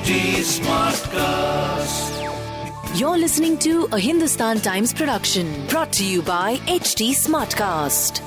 [0.00, 2.08] HT Smartcast.
[2.98, 8.22] You're listening to a Hindustan Times production brought to you by HT Smartcast.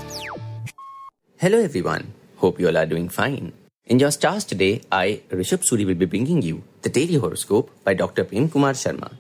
[1.38, 2.14] Hello everyone.
[2.38, 3.54] Hope you all are doing fine.
[3.88, 7.96] In your stars today, I, Rishabh Suri, will be bringing you the daily horoscope by
[7.96, 8.24] Dr.
[8.26, 9.12] Prem Kumar Sharma.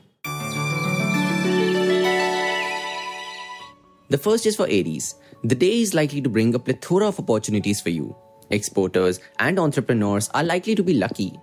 [4.10, 5.16] The first is for Aries.
[5.44, 8.16] The day is likely to bring a plethora of opportunities for you.
[8.52, 11.40] Exporters and entrepreneurs are likely to be lucky.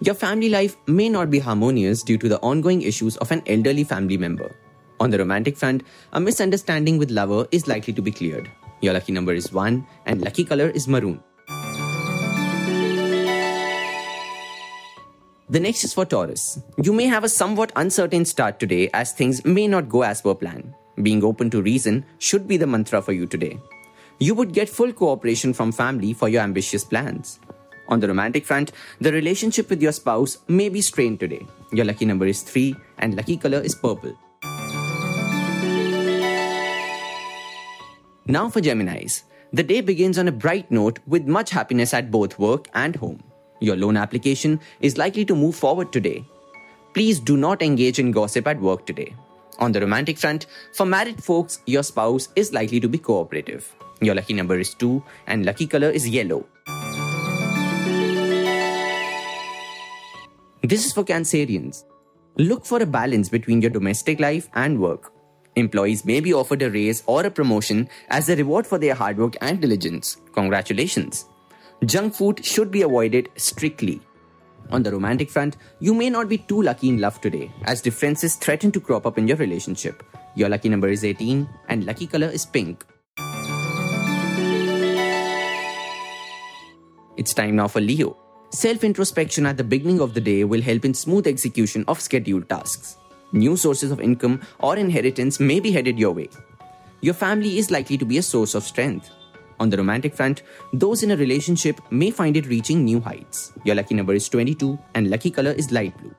[0.00, 3.82] Your family life may not be harmonious due to the ongoing issues of an elderly
[3.82, 4.54] family member.
[5.00, 8.50] On the romantic front, a misunderstanding with lover is likely to be cleared.
[8.82, 11.22] Your lucky number is 1 and lucky color is maroon.
[15.48, 16.60] The next is for Taurus.
[16.82, 20.34] You may have a somewhat uncertain start today as things may not go as per
[20.34, 20.74] plan.
[21.02, 23.58] Being open to reason should be the mantra for you today.
[24.18, 27.38] You would get full cooperation from family for your ambitious plans.
[27.88, 31.46] On the romantic front, the relationship with your spouse may be strained today.
[31.72, 34.16] Your lucky number is 3 and lucky color is purple.
[38.26, 39.22] Now for Geminis.
[39.52, 43.22] The day begins on a bright note with much happiness at both work and home.
[43.60, 46.26] Your loan application is likely to move forward today.
[46.92, 49.14] Please do not engage in gossip at work today.
[49.60, 53.72] On the romantic front, for married folks, your spouse is likely to be cooperative.
[54.00, 56.44] Your lucky number is 2 and lucky color is yellow.
[60.68, 61.84] This is for Cancerians.
[62.38, 65.12] Look for a balance between your domestic life and work.
[65.54, 69.16] Employees may be offered a raise or a promotion as a reward for their hard
[69.16, 70.16] work and diligence.
[70.32, 71.26] Congratulations.
[71.84, 74.00] Junk food should be avoided strictly.
[74.72, 78.34] On the romantic front, you may not be too lucky in love today, as differences
[78.34, 80.02] threaten to crop up in your relationship.
[80.34, 82.84] Your lucky number is 18, and lucky color is pink.
[87.16, 88.25] It's time now for Leo.
[88.50, 92.48] Self introspection at the beginning of the day will help in smooth execution of scheduled
[92.48, 92.96] tasks.
[93.32, 96.28] New sources of income or inheritance may be headed your way.
[97.00, 99.10] Your family is likely to be a source of strength.
[99.58, 103.52] On the romantic front, those in a relationship may find it reaching new heights.
[103.64, 106.14] Your lucky number is 22 and lucky color is light blue.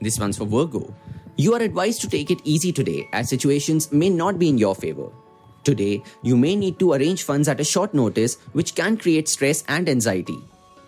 [0.00, 0.92] This one's for Virgo.
[1.36, 4.74] You are advised to take it easy today as situations may not be in your
[4.74, 5.10] favor.
[5.64, 9.62] Today, you may need to arrange funds at a short notice, which can create stress
[9.68, 10.38] and anxiety.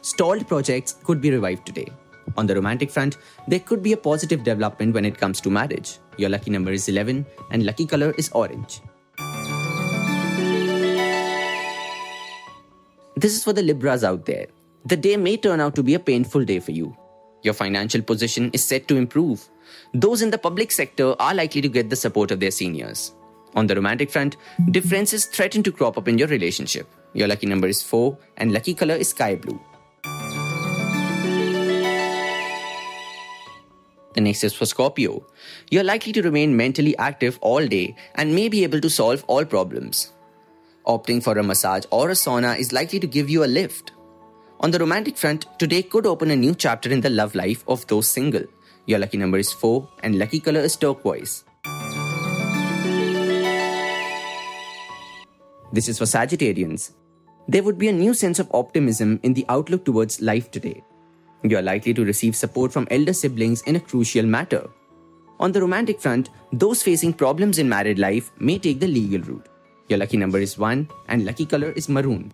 [0.00, 1.88] Stalled projects could be revived today.
[2.36, 5.98] On the romantic front, there could be a positive development when it comes to marriage.
[6.16, 8.80] Your lucky number is 11 and lucky color is orange.
[13.14, 14.46] This is for the Libras out there.
[14.86, 16.96] The day may turn out to be a painful day for you.
[17.42, 19.48] Your financial position is set to improve.
[19.94, 23.12] Those in the public sector are likely to get the support of their seniors.
[23.54, 24.36] On the romantic front,
[24.70, 26.88] differences threaten to crop up in your relationship.
[27.12, 29.60] Your lucky number is 4 and lucky color is sky blue.
[34.14, 35.24] The next is for Scorpio.
[35.70, 39.44] You're likely to remain mentally active all day and may be able to solve all
[39.44, 40.12] problems.
[40.86, 43.92] Opting for a massage or a sauna is likely to give you a lift.
[44.60, 47.86] On the romantic front, today could open a new chapter in the love life of
[47.86, 48.44] those single.
[48.86, 51.44] Your lucky number is 4 and lucky color is turquoise.
[55.72, 56.90] This is for Sagittarians.
[57.48, 60.84] There would be a new sense of optimism in the outlook towards life today.
[61.42, 64.68] You are likely to receive support from elder siblings in a crucial matter.
[65.40, 69.48] On the romantic front, those facing problems in married life may take the legal route.
[69.88, 72.32] Your lucky number is 1 and lucky color is maroon.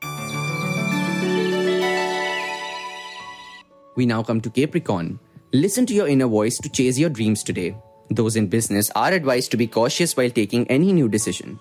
[3.95, 5.21] We now come to Capricorn.
[5.53, 7.77] Listen to your inner voice to chase your dreams today.
[8.11, 11.61] Those in business are advised to be cautious while taking any new decision.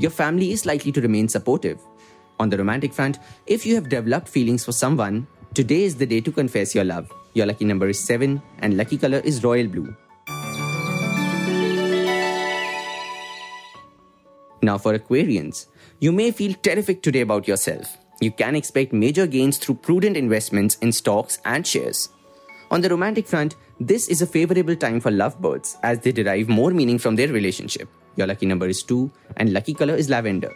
[0.00, 1.80] Your family is likely to remain supportive.
[2.38, 6.20] On the romantic front, if you have developed feelings for someone, today is the day
[6.20, 7.10] to confess your love.
[7.34, 9.96] Your lucky number is 7 and lucky color is royal blue.
[14.62, 15.66] Now for Aquarians,
[15.98, 17.96] you may feel terrific today about yourself.
[18.20, 22.10] You can expect major gains through prudent investments in stocks and shares.
[22.70, 26.70] On the romantic front, this is a favorable time for lovebirds as they derive more
[26.70, 27.88] meaning from their relationship.
[28.18, 30.50] Your lucky number is 2 and lucky color is lavender.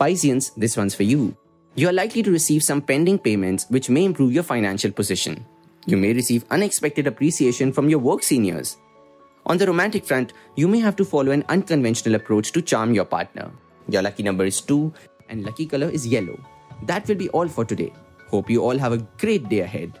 [0.00, 1.36] Pisceans, this one's for you.
[1.74, 5.44] You are likely to receive some pending payments which may improve your financial position.
[5.84, 8.78] You may receive unexpected appreciation from your work seniors.
[9.44, 13.04] On the romantic front, you may have to follow an unconventional approach to charm your
[13.04, 13.52] partner.
[13.90, 14.90] Your lucky number is 2
[15.28, 16.40] and lucky color is yellow.
[16.84, 17.92] That will be all for today.
[18.28, 20.00] Hope you all have a great day ahead.